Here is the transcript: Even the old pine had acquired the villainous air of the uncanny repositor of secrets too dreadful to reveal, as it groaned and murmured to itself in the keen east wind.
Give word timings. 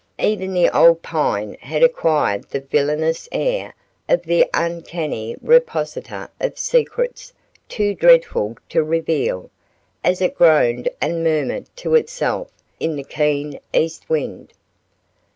Even 0.17 0.55
the 0.55 0.67
old 0.75 1.03
pine 1.03 1.55
had 1.61 1.83
acquired 1.83 2.49
the 2.49 2.61
villainous 2.61 3.29
air 3.31 3.75
of 4.09 4.23
the 4.23 4.49
uncanny 4.51 5.35
repositor 5.43 6.27
of 6.39 6.57
secrets 6.57 7.31
too 7.69 7.93
dreadful 7.93 8.57
to 8.69 8.83
reveal, 8.83 9.51
as 10.03 10.19
it 10.19 10.33
groaned 10.35 10.89
and 10.99 11.23
murmured 11.23 11.67
to 11.75 11.93
itself 11.93 12.49
in 12.79 12.95
the 12.95 13.03
keen 13.03 13.59
east 13.75 14.09
wind. 14.09 14.53